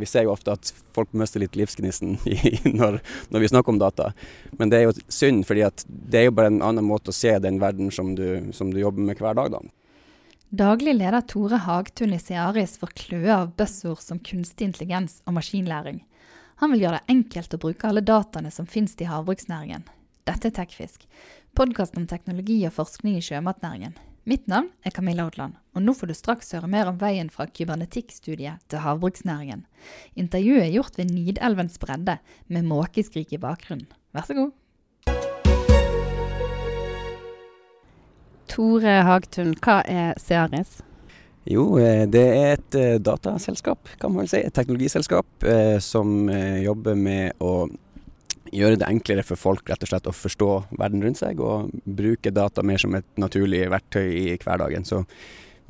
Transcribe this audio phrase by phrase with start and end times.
[0.00, 2.16] Vi ser jo ofte at folk mister litt livsgnisten
[2.78, 4.10] når, når, vi snakker om data.
[4.58, 7.36] Men det er jo synd, fordi det er jo bare en annen måte å se
[7.42, 9.52] den verden som du, som du jobber med hver dag.
[9.58, 9.62] da.
[10.50, 16.00] Daglig leder Tore Hagtun i Searis får kløe av buzzord som kunstig intelligens og maskinlæring.
[16.58, 19.86] Han vil gjøre det enkelt å bruke alle dataene som finnes i havbruksnæringen.
[20.26, 21.06] Dette er Tekfisk,
[21.56, 23.94] podkast om teknologi og forskning i sjømatnæringen.
[24.28, 27.46] Mitt navn er Camilla Odland, og nå får du straks høre mer om veien fra
[27.48, 29.62] kybernetikkstudiet til havbruksnæringen.
[30.12, 32.18] Intervjuet er gjort ved Nidelvens bredde,
[32.52, 33.88] med måkeskrik i bakgrunnen.
[34.12, 34.52] Vær så god.
[38.52, 40.82] Tore Hagtun, hva er Searis?
[41.48, 44.42] Jo, eh, det er et eh, dataselskap, kan man vel si.
[44.44, 46.28] Et teknologiselskap eh, som
[46.60, 47.70] jobber med å
[48.52, 52.32] gjøre det enklere for folk rett og slett å forstå verden rundt seg, og bruke
[52.34, 54.86] data mer som et naturlig verktøy i hverdagen.
[54.86, 55.04] Så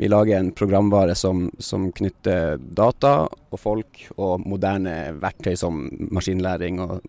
[0.01, 6.81] vi lager en programvare som, som knytter data og folk og moderne verktøy som maskinlæring
[6.81, 7.01] og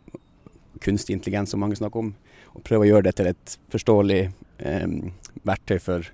[0.82, 2.12] kunstig intelligens, som mange snakker om,
[2.52, 4.22] og prøver å gjøre det til et forståelig
[5.48, 6.12] verktøy for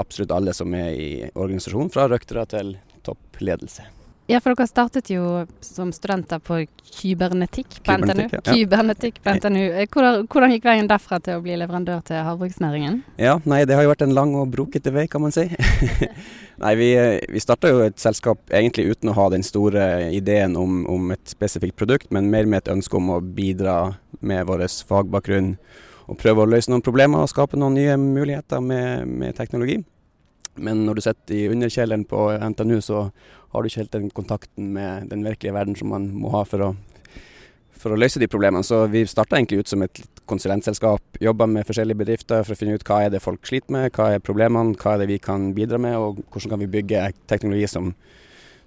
[0.00, 2.76] absolutt alle som er i organisasjonen, fra røktere til
[3.06, 3.95] toppledelse.
[4.26, 8.24] Ja, for dere startet jo som studenter på kybernetikk på NTNU.
[8.32, 8.40] Ja.
[8.48, 9.62] Kybernetikk på NTNU.
[9.84, 12.98] Hvordan, hvordan, gikk veien derfra til å bli leverandør til havbruksnæringen?
[13.22, 15.46] Ja, nei, Det har jo vært en lang og brokete vei, kan man si.
[16.64, 16.90] nei, Vi,
[17.30, 21.22] vi starta jo et selskap egentlig uten å ha den store ideen om, om et
[21.30, 25.54] spesifikt produkt, men mer med et ønske om å bidra med vår fagbakgrunn
[26.06, 29.84] og prøve å løse noen problemer og skape noen nye muligheter med, med teknologi.
[30.56, 33.06] Men når du sitter i underkjelleren på NTNU, så
[33.56, 36.60] har du ikke helt den kontakten med den virkelige verden som man må ha for
[36.60, 36.68] å,
[37.72, 38.66] for å løse de problemene.
[38.66, 41.20] Så vi starta egentlig ut som et konsulentselskap.
[41.24, 44.10] Jobba med forskjellige bedrifter for å finne ut hva er det folk sliter med, hva
[44.12, 47.70] er problemene, hva er det vi kan bidra med, og hvordan kan vi bygge teknologi
[47.72, 47.94] som,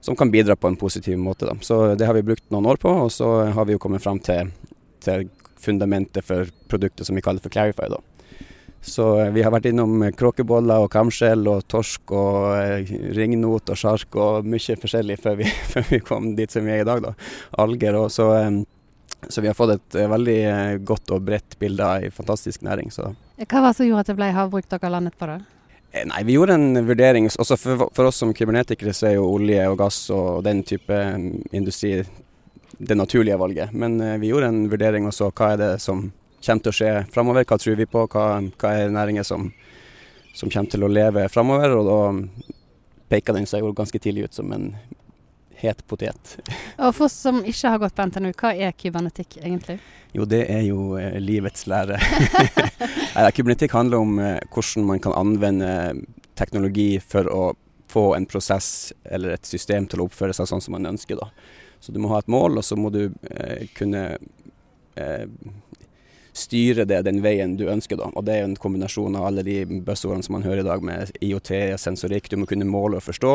[0.02, 1.46] som kan bidra på en positiv måte.
[1.46, 1.58] Da.
[1.62, 4.24] Så det har vi brukt noen år på, og så har vi jo kommet fram
[4.25, 4.50] til,
[5.06, 7.92] til fundamentet for produktet som vi kaller for Clarify.
[7.94, 8.02] da.
[8.81, 13.79] Så eh, vi har vært innom kråkeboller og kamskjell og torsk og eh, ringnot og
[13.79, 17.03] sjark og mye forskjellig før vi, før vi, kom dit som vi er i dag.
[17.03, 17.13] da.
[17.59, 18.62] Alger og så, eh,
[19.28, 20.41] så vi har fått et veldig
[20.88, 22.91] godt og bredt bilde av ei fantastisk næring.
[22.95, 23.12] Så.
[23.44, 25.41] Hva var det som gjorde at det ble havbruk dere landet på da?
[25.89, 27.28] Nei, Vi gjorde en vurdering.
[27.41, 30.95] Også for, for, oss som kybernetikere så er jo olje og gass og den type
[31.51, 32.03] industri
[32.79, 33.73] det naturlige valget.
[33.73, 36.12] Men eh, vi gjorde en vurdering og så hva er det som
[36.45, 37.47] kommer til å skje framover.
[37.47, 38.25] Hva tror vi på, hva,
[38.61, 39.50] hva er næringer som,
[40.33, 41.75] som, kommer til å leve framover.
[41.77, 42.55] Og da
[43.09, 44.72] peker den seg jo ganske tidlig ut som en
[45.59, 46.38] het potet.
[46.83, 49.79] Og For oss som ikke har gått på NTNU, hva er kybernetikk egentlig?
[50.16, 52.00] Jo, det er jo eh, livets lære.
[53.35, 55.73] kybernetikk handler om eh, hvordan man kan anvende
[56.39, 57.44] teknologi for å
[57.89, 61.19] få en prosess eller et system til å oppføre seg sånn som man ønsker.
[61.19, 61.29] da.
[61.79, 64.03] Så du må ha et mål, og så må du eh, kunne
[64.95, 65.25] eh,
[66.39, 68.00] styre det den veien du ønsker.
[68.00, 68.09] da.
[68.16, 71.11] Og Det er en kombinasjon av alle de buzzordene som man hører i dag med
[71.22, 72.29] IOT, sensorikk.
[72.29, 73.33] Du må kunne måle og forstå.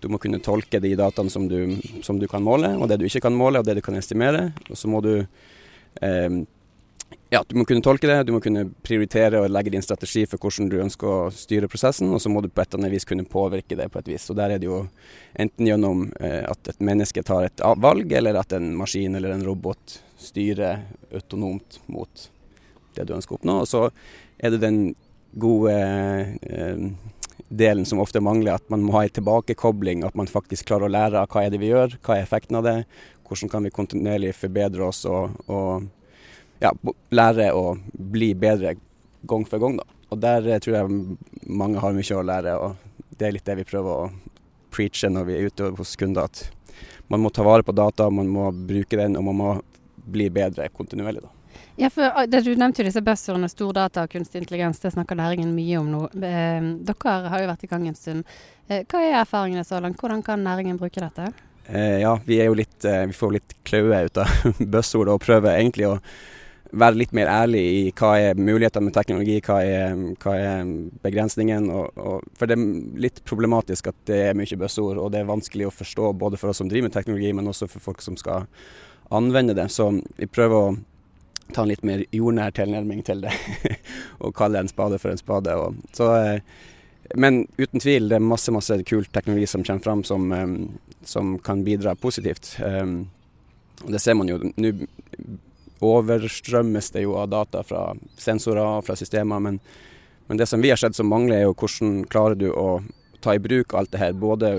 [0.00, 3.06] Du må kunne tolke de dataene som du, som du kan måle, og det du
[3.08, 4.52] ikke kan måle, og det du kan estimere.
[4.68, 6.44] Og så må du eh,
[7.30, 10.38] ja, du må kunne tolke det, du må kunne prioritere og legge din strategi for
[10.38, 13.08] hvordan du ønsker å styre prosessen, og så må du på et eller annet vis
[13.08, 14.28] kunne påvirke det på et vis.
[14.30, 14.84] Og Der er det jo
[15.32, 19.46] enten gjennom eh, at et menneske tar et valg, eller at en maskin eller en
[19.46, 22.28] robot styrer autonomt mot
[22.96, 23.58] det du ønsker å oppnå.
[23.64, 23.88] Og så
[24.38, 24.80] er det den
[25.40, 26.86] gode eh,
[27.48, 30.94] delen som ofte mangler, at man må ha en tilbakekobling, at man faktisk klarer å
[30.94, 32.78] lære hva er det vi gjør, hva er effekten av det,
[33.28, 35.86] hvordan kan vi kontinuerlig forbedre oss og, og
[36.62, 36.72] ja,
[37.14, 38.76] lære å bli bedre
[39.28, 39.78] gang for gang.
[39.80, 39.86] Da.
[40.12, 43.58] Og der eh, tror jeg mange har mye å lære, og det er litt det
[43.62, 44.10] vi prøver å
[44.74, 46.28] preache når vi er ute hos kunder.
[46.28, 46.82] At
[47.12, 49.54] man må ta vare på data, man må bruke den, og man må
[50.04, 51.24] bli bedre kontinuerlig.
[51.24, 51.43] da.
[51.80, 54.82] Ja, for ah, Du nevnte jo disse buzzordene stordata og kunstig intelligens.
[54.82, 56.04] Det snakker næringen mye om nå.
[56.18, 58.36] Eh, dere har jo vært i gang en stund.
[58.68, 60.00] Eh, hva er erfaringene så langt?
[60.00, 61.32] Hvordan kan næringen bruke dette?
[61.66, 65.22] Eh, ja, vi, er jo litt, eh, vi får litt klaue ut av buzzord og
[65.24, 65.98] prøver egentlig å
[66.74, 70.72] være litt mer ærlig i hva er mulighetene med teknologi, hva er, hva er
[71.04, 71.68] begrensningen.
[71.70, 75.30] Og, og, for det er litt problematisk at det er mye buzzord, og det er
[75.30, 78.18] vanskelig å forstå både for oss som driver med teknologi, men også for folk som
[78.20, 78.48] skal
[79.14, 79.68] anvende det.
[79.72, 80.74] Så vi prøver å
[81.52, 83.34] ta en litt mer jordnær tilnærming til det,
[84.22, 85.56] og kalle en spade for en spade.
[85.58, 90.04] Og, så, eh, men uten tvil, det er masse masse kult teknologi som kommer fram
[90.08, 90.54] som, eh,
[91.04, 92.56] som kan bidra positivt.
[93.84, 94.70] Og det ser man jo nå
[95.84, 97.88] overstrømmes det jo av data fra
[98.20, 99.42] sensorer og fra systemer.
[99.42, 99.58] Men,
[100.28, 102.82] men, det som vi har sett som mangler, er jo hvordan klarer du å
[103.24, 104.14] ta i bruk alt det her.
[104.16, 104.56] Både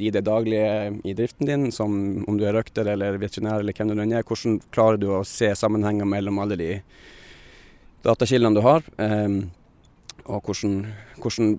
[0.00, 1.92] i det daglige i driften din, som
[2.28, 4.26] om du er røkter eller veterinær eller hvem du er.
[4.26, 6.70] Hvordan klarer du å se sammenhenger mellom alle de
[8.04, 9.42] datakildene du har, um,
[10.24, 10.78] og hvordan,
[11.20, 11.58] hvordan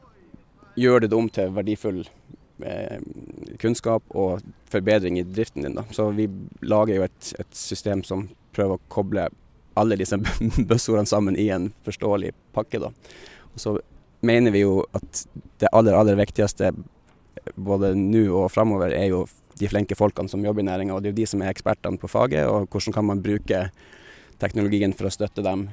[0.80, 2.02] gjør det det om til verdifull
[2.64, 3.00] eh,
[3.60, 4.42] kunnskap og
[4.72, 5.76] forbedring i driften din.
[5.76, 5.84] Da.
[5.92, 6.30] Så vi
[6.62, 9.28] lager jo et, et system som prøver å koble
[9.80, 10.18] alle disse
[10.70, 12.82] buzzordene sammen i en forståelig pakke.
[12.84, 12.92] Da.
[13.54, 13.76] Og så
[14.26, 15.26] mener vi jo at
[15.62, 16.72] det aller, aller viktigste
[17.56, 19.26] både nå og framover er jo
[19.60, 20.96] de flinke folkene som jobber i næringa.
[20.96, 23.66] Og det er jo de som er ekspertene på faget, og hvordan kan man bruke
[24.42, 25.68] teknologien for å støtte dem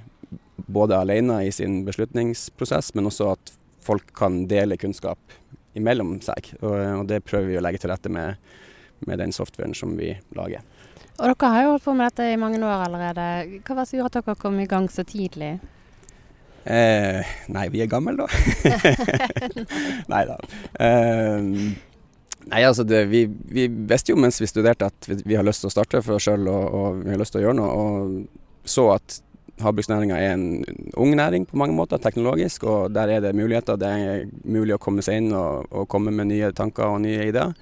[0.68, 3.52] både alene i sin beslutningsprosess, men også at
[3.84, 5.18] folk kan dele kunnskap
[5.78, 6.52] imellom seg.
[6.60, 8.36] Og, og det prøver vi å legge til rette med,
[9.06, 10.66] med den softwaren som vi lager.
[11.18, 13.24] Og dere har jo holdt på med dette i mange år allerede.
[13.66, 15.56] Hva var det som gjorde at dere kom i gang så tidlig?
[16.64, 18.26] Eh, nei, vi er gamle, da.
[20.12, 20.36] nei da.
[20.80, 21.46] Eh,
[22.48, 25.64] nei, altså det, vi, vi, visste jo mens vi studerte at vi, vi har lyst
[25.64, 27.72] til å starte for oss sjøl og, og, vi har lyst til å gjøre noe.
[27.72, 29.20] Og så at
[29.62, 30.46] havbruksnæringa er en
[31.00, 32.66] ung næring på mange måter, teknologisk.
[32.68, 33.80] Og der er det muligheter.
[33.80, 37.30] Det er mulig å komme seg inn og, og komme med nye tanker og nye
[37.30, 37.54] ideer.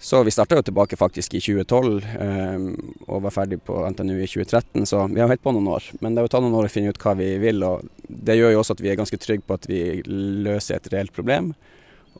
[0.00, 2.66] Så vi starta jo tilbake faktisk i 2012 eh,
[3.10, 5.88] og var ferdig på NTNU i 2013, så vi har holdt på noen år.
[5.98, 8.38] Men det har jo tatt noen år å finne ut hva vi vil, og det
[8.38, 11.50] gjør jo også at vi er ganske trygge på at vi løser et reelt problem,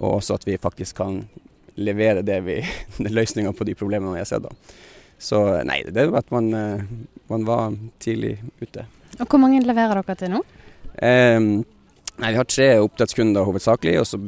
[0.00, 1.22] og også at vi faktisk kan
[1.78, 2.58] levere det vi,
[3.19, 4.42] løsninga på de problemene vi har sett.
[4.42, 4.74] da.
[5.19, 6.82] Så nei, det er jo at man, eh,
[7.31, 8.88] man, var tidlig ute.
[9.20, 10.42] Og Hvor mange leverer dere til nå?
[10.98, 11.38] Eh,
[12.19, 14.19] Nei, Vi har tre oppdrettskunder hovedsakelig, og så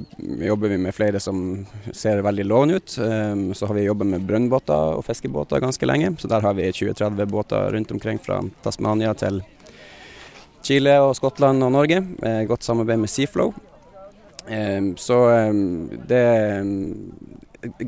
[0.46, 2.92] jobber vi med flere som ser veldig lovende ut.
[3.02, 6.12] Ehm, så har vi jobbet med brønnbåter og fiskebåter ganske lenge.
[6.22, 9.42] Så der har vi 20-30 båter rundt omkring fra Tasmania til
[10.62, 11.98] Chile og Skottland og Norge.
[12.46, 13.50] Godt samarbeid med Seaflow.
[14.46, 16.22] Ehm, så ehm, det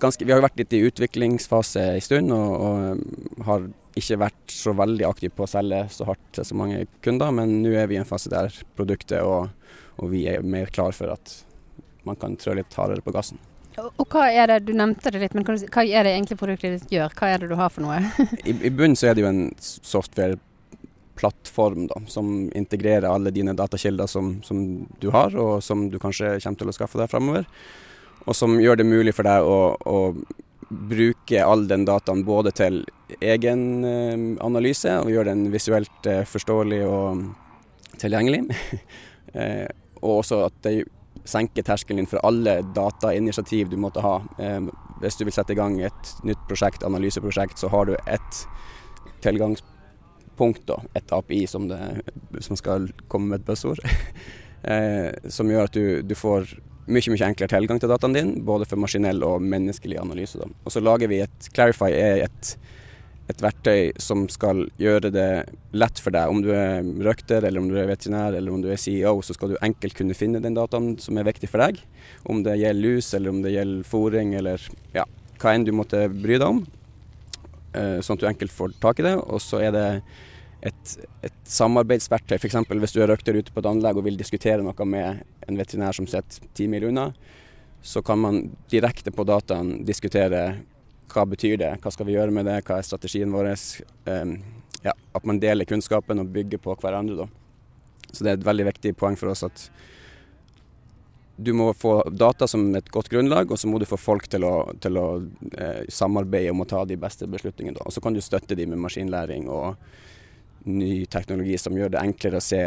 [0.03, 4.51] ganske, Vi har jo vært litt i utviklingsfase en stund, og, og har ikke vært
[4.51, 7.31] så veldig aktive på å selge så hardt til så mange kunder.
[7.31, 9.53] Men nå er vi i en fase der produktet og
[9.99, 11.45] og vi er mer klar for at
[12.07, 13.39] man kan trå litt hardere på gassen.
[13.81, 16.93] Og hva er det, Du nevnte det litt, men hva er det egentlig produktet ditt
[16.93, 17.11] gjør?
[17.17, 17.99] Hva er det du har for noe?
[18.49, 22.27] I, I bunnen så er det jo en softwareplattform da, som
[22.59, 26.73] integrerer alle dine datakilder som, som, du har, og som du kanskje kommer til å
[26.77, 27.45] skaffe deg framover.
[28.27, 30.15] Og som gjør det mulig for deg å, å
[30.73, 32.85] bruke all den dataen både til
[33.21, 37.25] egen eh, analyse, og gjøre den visuelt eh, forståelig og
[38.03, 38.43] tilgjengelig.
[40.03, 40.77] og også at det
[41.29, 44.17] senker terskelen din for alle datainitiativ du måtte ha.
[45.03, 48.41] Hvis du vil sette i gang et nytt prosjekt, analyseprosjekt, så har du ett
[49.23, 51.79] tilgangspunkt, da, et API som, det,
[52.41, 53.83] som skal komme med et buzzord,
[54.63, 56.57] eh, som gjør at du, du, får
[56.91, 60.41] mye mye enklere tilgang til dataen din, både for maskinell og menneskelig analyse.
[60.41, 60.51] Da.
[60.67, 62.57] Og så lager vi et Clarify er et
[63.33, 65.29] et verktøy som skal gjøre det
[65.77, 66.31] lett for deg.
[66.31, 69.37] Om du er røkter, eller om du er veterinær, eller om du er CEO, så
[69.37, 71.81] skal du enkelt kunne finne den dataen som er viktig for deg.
[72.29, 75.07] Om det gjelder lus, eller om det gjelder fôring, eller ja,
[75.43, 76.63] hva enn du måtte bry deg om.
[77.73, 79.17] Eh, sånn at du enkelt får tak i det.
[79.23, 79.87] Og så er det
[80.63, 80.97] et,
[81.27, 82.37] et samarbeidsverktøy.
[82.39, 82.59] F.eks.
[82.71, 85.97] hvis du er røkter ute på et anlegg og vil diskutere noe med en veterinær
[85.97, 87.11] som sitter ti mil unna,
[87.83, 90.63] så kan man direkte på dataen diskutere
[91.13, 93.53] hva betyr det, hva skal vi gjøre med det, hva er strategien vår?
[94.83, 97.25] Ja, at man deler kunnskapen og bygger på hverandre.
[97.25, 98.13] Da.
[98.13, 99.67] Så det er et veldig viktig poeng for oss at
[101.43, 104.45] du må få data som et godt grunnlag, og så må du få folk til
[104.47, 105.07] å, til å
[105.57, 107.79] eh, samarbeide om å ta de beste beslutningene.
[107.79, 107.87] Da.
[107.89, 109.81] Og så kan du støtte dem med maskinlæring og
[110.69, 112.61] ny teknologi som gjør det enklere å se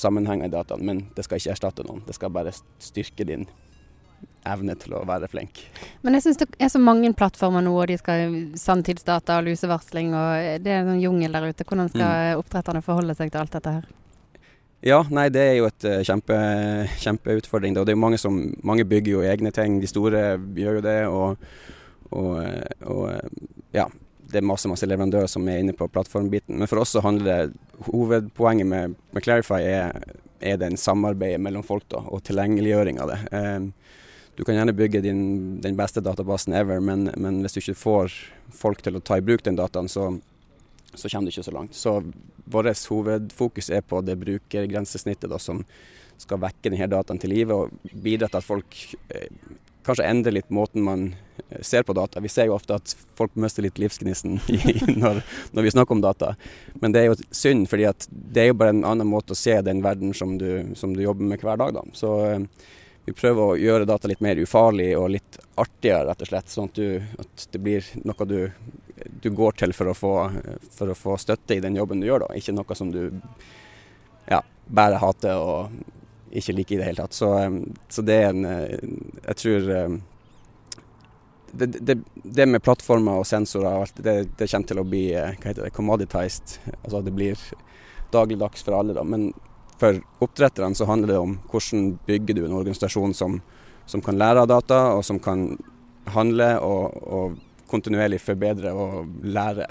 [0.00, 2.02] sammenhenger i dataen, men det skal ikke erstatte noen.
[2.06, 3.46] Det skal bare styrke din
[4.48, 5.62] evne til å være flink.
[6.04, 10.12] Men jeg syns det er så mange plattformer nå, og de skal sanntidsdata og lusevarsling,
[10.16, 11.66] og det er en sånn jungel der ute.
[11.66, 12.42] Hvordan skal mm.
[12.42, 13.88] oppdretterne forholde seg til alt dette her?
[14.80, 16.36] Ja, nei, det er jo et uh, kjempe,
[17.02, 17.74] kjempeutfordring.
[17.76, 19.76] Det er jo mange som Mange bygger jo egne ting.
[19.80, 21.00] De store gjør jo det.
[21.08, 21.50] Og,
[22.16, 23.34] og, eh, og eh,
[23.76, 23.84] ja,
[24.30, 26.56] det er masse masse leverandører som er inne på plattformbiten.
[26.58, 30.00] Men for oss så handler det Hovedpoenget med, med Clarify er,
[30.40, 33.20] er den samarbeidet mellom folk da, og tilgjengeliggjøring av det.
[33.32, 33.70] Um,
[34.40, 38.14] du kan gjerne bygge din, den beste databasen ever, men, men, hvis du ikke får
[38.56, 40.06] folk til å ta i bruk den dataen, så,
[40.94, 41.76] så kommer du ikke så langt.
[41.76, 41.98] Så
[42.48, 45.60] vårt hovedfokus er på det brukergrensesnittet da, som
[46.16, 48.80] skal vekke denne dataen til live og bidra til at folk
[49.12, 49.28] eh,
[49.84, 51.06] kanskje endrer litt måten man
[51.50, 52.24] eh, ser på data.
[52.24, 54.40] Vi ser jo ofte at folk mister litt livsgnisten
[55.04, 55.20] når,
[55.52, 56.32] når, vi snakker om data.
[56.80, 59.60] Men det er jo synd, fordi det er jo bare en annen måte å se
[59.68, 61.76] den verden som du, som du jobber med hver dag.
[61.76, 61.88] Da.
[61.92, 66.30] Så eh, vi prøver å gjøre data litt mer ufarlig og litt artigere, rett og
[66.30, 66.52] slett.
[66.52, 68.38] Sånn at, du, at det blir noe du,
[69.22, 70.12] du går til for å, få,
[70.76, 72.36] for å, få, støtte i den jobben du gjør, da.
[72.36, 73.02] Ikke noe som du
[74.28, 75.80] ja, bare hater og
[76.30, 77.16] ikke liker i det hele tatt.
[77.16, 77.32] Så,
[77.90, 79.68] så det er en Jeg tror
[81.52, 85.32] det, det, det, med plattformer og sensorer alt, det, det, kommer til å bli hva
[85.34, 86.60] heter det, commoditized.
[86.84, 87.40] Altså det blir
[88.14, 88.94] dagligdags for alle.
[88.94, 89.32] da, Men
[89.80, 93.38] for oppdretterne så handler det om hvordan bygger du en organisasjon som,
[93.88, 95.54] som kan lære av data, og som kan
[96.10, 97.38] handle og, og
[97.70, 99.68] kontinuerlig forbedre og lære.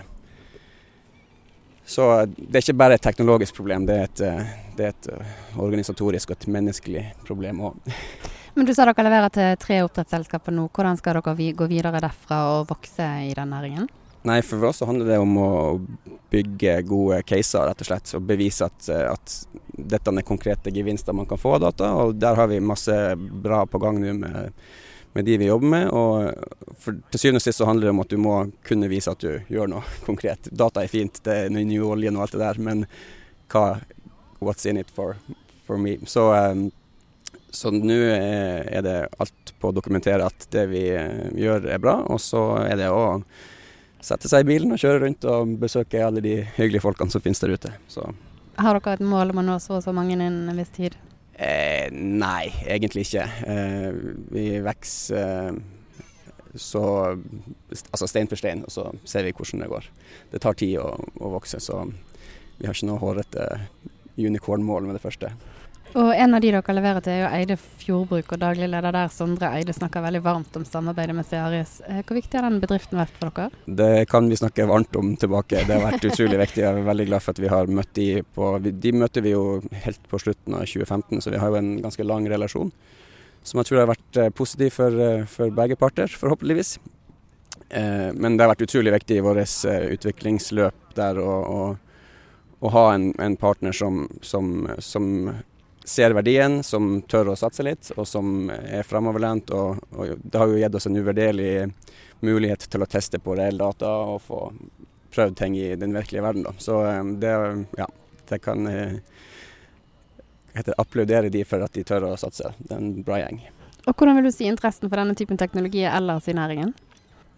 [1.90, 2.06] Så
[2.38, 4.20] det er ikke bare et teknologisk problem, det er et,
[4.78, 5.08] det er et
[5.58, 7.80] organisatorisk og et menneskelig problem òg.
[8.56, 10.68] Men du sa dere leverer til tre oppdrettsselskaper nå.
[10.74, 13.90] Hvordan skal dere gå videre derfra og vokse i den næringen?
[14.30, 15.52] Nei, For oss så handler det om å
[16.30, 18.12] bygge gode caser, rett og slett.
[18.18, 19.38] Og bevise at, at,
[19.80, 21.90] dette er konkrete gevinster man kan få av data.
[22.04, 24.52] Og der har vi masse bra på gang nå med,
[25.16, 25.90] med, de vi jobber med.
[25.90, 28.36] Og for, til syvende og sist så handler det om at du må
[28.68, 30.52] kunne vise at du gjør noe konkret.
[30.52, 32.86] Data er fint, det er ny olje og alt det der, men
[33.50, 33.70] hva
[34.40, 35.18] What's in it for,
[35.68, 35.98] for me?
[36.08, 36.70] Så, um,
[37.52, 41.98] så nå er det alt på å dokumentere at det vi eh, gjør er bra,
[42.08, 43.20] og så er det å
[44.04, 47.42] sette seg i bilen og kjøre rundt og besøke alle de hyggelige folkene som finnes
[47.44, 47.74] der ute.
[47.92, 48.06] Så.
[48.60, 50.98] Har dere et mål om å nå så og så mange innen en viss tid?
[51.40, 53.26] Eh, nei, egentlig ikke.
[53.48, 54.00] Eh,
[54.34, 55.60] vi vokser eh,
[56.60, 56.82] så
[57.70, 59.86] Altså stein for stein, og så ser vi hvordan det går.
[60.32, 61.84] Det tar tid å, å vokse, så
[62.58, 63.46] vi har ikke noe hårete
[64.18, 65.30] unicorn-mål med det første.
[65.98, 69.10] Og En av de dere leverer til er jo Eide Fjordbruk, og daglig leder der,
[69.10, 71.80] Sondre Eide, snakker veldig varmt om samarbeidet med Cearis.
[71.88, 73.50] Eh, hvor viktig har den bedriften vært for dere?
[73.66, 75.64] Det kan vi snakke varmt om tilbake.
[75.66, 76.62] Det har vært utrolig viktig.
[76.62, 79.44] Jeg er veldig glad for at vi har møtt de på De møter vi jo
[79.88, 82.72] helt på slutten av 2015, så vi har jo en ganske lang relasjon.
[83.42, 86.78] Som jeg tror har vært eh, positiv for, eh, for begge parter, forhåpentligvis.
[87.70, 89.62] Men det har vært utrolig viktig i vårt
[89.94, 91.60] utviklingsløp der å, å,
[92.66, 95.06] å ha en, en partner som, som, som
[95.90, 99.52] ser verdien, som tør å satse litt, og som er framoverlent.
[99.56, 101.54] Og, og, det har jo gitt oss en uvurderlig
[102.26, 104.44] mulighet til å teste på reell data og få
[105.16, 106.46] prøvd ting i den virkelige verden.
[106.46, 106.54] Da.
[106.62, 107.34] Så eh, det,
[107.80, 107.88] ja,
[108.30, 109.00] det kan jeg
[110.54, 112.54] heter, applaudere de for at de tør å satse.
[112.60, 113.42] Det er en bra gjeng.
[113.88, 116.74] Og Hvordan vil du si interessen for denne typen teknologi ellers i næringen?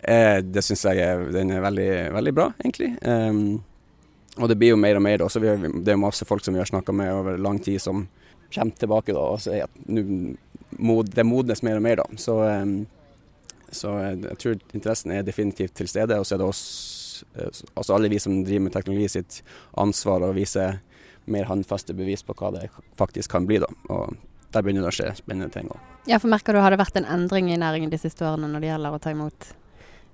[0.01, 2.95] Eh, det syns jeg er, den er veldig, veldig bra, egentlig.
[3.05, 3.61] Um,
[4.39, 5.19] og det blir jo mer og mer.
[5.21, 5.29] Da.
[5.29, 5.51] Så vi,
[5.85, 8.07] det er masse folk som vi har snakka med over lang tid som
[8.53, 10.35] kommer tilbake da, og sier at nu,
[11.07, 12.01] det modnes mer og mer.
[12.01, 12.19] da.
[12.19, 12.37] Så,
[13.71, 16.19] så, jeg tror interessen er definitivt til stede.
[16.19, 16.63] Og så er det oss,
[17.73, 19.41] altså alle vi som driver med teknologi sitt
[19.79, 20.73] ansvar å vise
[21.31, 22.67] mer håndfaste bevis på hva det
[22.99, 23.61] faktisk kan bli.
[23.61, 23.69] da.
[23.93, 24.15] Og
[24.51, 25.87] der begynner det å skje spennende ting Også.
[26.09, 28.63] Ja, for merker du, Har det vært en endring i næringen de siste årene når
[28.63, 29.51] det gjelder å ta imot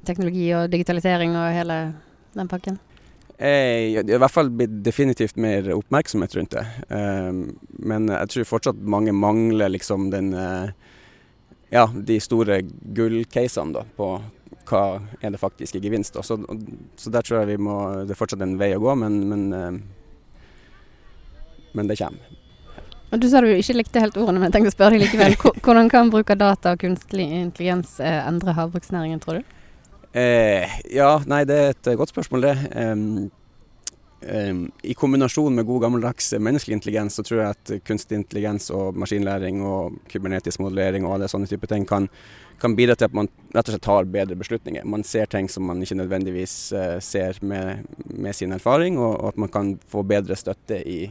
[0.06, 1.78] teknologi og digitalisering og hele
[2.36, 2.78] den pakken?
[3.38, 6.66] Eh, I hvert fall blitt definitivt mer oppmerksomhet rundt det.
[6.90, 7.34] Eh,
[7.86, 10.74] men jeg tror fortsatt mange mangler liksom den eh,
[11.70, 12.62] Ja, de store
[12.96, 14.08] gullcasene da, på
[14.68, 14.82] hva
[15.22, 16.16] er det faktiske gevinst.
[16.16, 16.24] Da.
[16.24, 16.40] Så,
[16.96, 17.76] så der tror jeg vi må
[18.08, 19.82] Det er fortsatt en vei å gå, men, men,
[21.76, 22.34] men det kommer.
[23.12, 25.38] Du sa du ikke likte helt ordene, men jeg tenkte å spørre deg likevel.
[25.64, 29.57] Hvordan kan bruk av data og kunstig intelligens endre havbruksnæringen, tror du?
[30.14, 32.56] Eh, ja, nei, det er et godt spørsmål, det.
[32.80, 33.28] Um,
[34.24, 38.98] um, I kombinasjon med god gammeldags menneskelig intelligens, så tror jeg at kunstig intelligens og
[38.98, 42.08] maskinlæring og kybernetisk modellering og alle sånne typer ting kan,
[42.62, 44.88] kan, bidra til at man rett og slett tar bedre beslutninger.
[44.88, 49.34] Man ser ting som man ikke nødvendigvis uh, ser med, med, sin erfaring, og, og,
[49.34, 51.02] at man kan få bedre støtte i,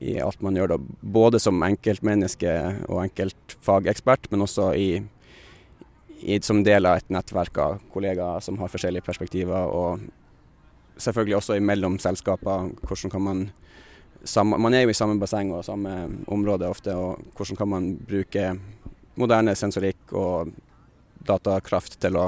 [0.00, 0.80] i alt man gjør, da.
[1.02, 2.56] både som enkeltmenneske
[2.88, 4.88] og enkeltfagekspert, men også i
[6.42, 9.68] som del av et nettverk av kollegaer som har forskjellige perspektiver.
[9.68, 10.00] Og
[10.96, 12.70] selvfølgelig også imellom selskaper.
[12.82, 13.46] Hvordan kan man
[14.44, 18.58] Man er jo i samme basseng og samme område ofte, og hvordan kan man bruke
[19.14, 20.50] moderne sensorikk og
[21.26, 22.24] datakraft til å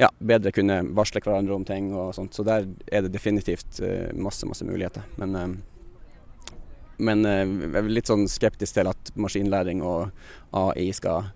[0.00, 2.34] ja, bedre kunne varsle hverandre om ting og sånt.
[2.34, 5.04] Så der er det definitivt uh, masse, masse muligheter.
[5.20, 6.54] Men, uh,
[6.98, 10.08] men uh, jeg er litt sånn skeptisk til at maskinlæring og
[10.56, 11.30] AI skal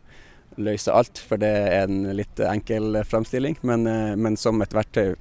[0.56, 3.56] løse alt, for det er en litt enkel fremstilling.
[3.62, 5.14] Men, eh, men som et verktøy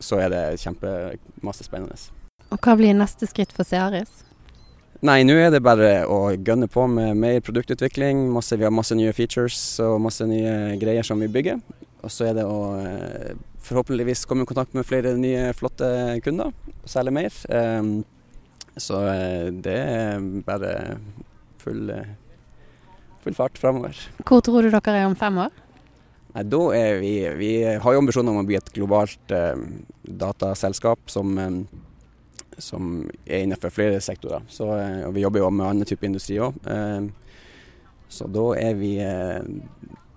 [0.00, 1.98] så er det kjempemasse spennende.
[2.50, 4.24] Og Hva blir neste skritt for Searis?
[5.06, 8.26] Nei, nå er det bare å gønne på med mer produktutvikling.
[8.34, 11.60] Masse, vi har masse nye features og masse nye greier som vi bygger.
[12.04, 15.88] Og så er det å eh, forhåpentligvis komme i kontakt med flere nye, flotte
[16.24, 17.36] kunder og selge mer.
[17.48, 18.02] Um,
[18.80, 19.00] så
[19.64, 20.74] det er bare
[21.60, 21.90] full
[23.24, 23.96] full fart fremover.
[24.26, 25.52] Hvor tror du dere er om fem år?
[26.30, 29.58] Nei, da er vi, vi har jo ambisjoner om å bli et globalt eh,
[30.06, 31.56] dataselskap som, eh,
[32.62, 32.92] som
[33.26, 34.44] er innenfor flere sektorer.
[34.50, 36.60] Så, eh, og vi jobber jo med annen type industri òg.
[36.70, 37.08] Eh,
[38.10, 39.40] så da er vi eh,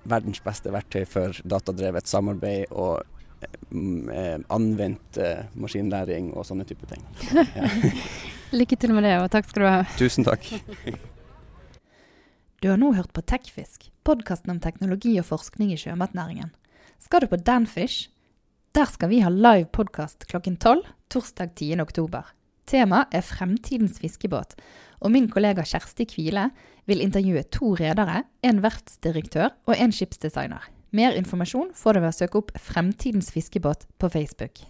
[0.09, 3.01] verdens beste verktøy for datadrevet samarbeid og
[3.43, 5.17] eh, anvendt
[5.57, 7.01] maskinlæring og sånne type ting.
[7.57, 7.71] Ja.
[8.53, 9.79] Lykke til med det, og takk skal du ha.
[9.97, 10.45] Tusen takk.
[12.63, 16.53] Du har nå hørt på Techfisk, podkasten om teknologi og forskning i sjømatnæringen.
[16.95, 18.07] Skal du på Danfish?
[18.71, 21.81] Der skal vi ha live podkast klokken tolv torsdag 10.
[21.83, 22.31] oktober.
[22.63, 24.55] Temaet er fremtidens fiskebåt,
[25.03, 26.53] og min kollega Kjersti Kvile
[26.87, 30.63] vil intervjue to redere, en verftsdirektør og en skipsdesigner.
[30.95, 34.63] Mer informasjon får du ved å søke opp Fremtidens fiskebåt på Facebook.